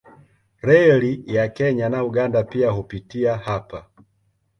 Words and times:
Reli 0.67 1.11
ya 1.35 1.47
Kenya 1.49 1.89
na 1.89 2.03
Uganda 2.03 2.43
pia 2.43 2.71
hupitia 2.71 3.37
hapa. 3.37 3.87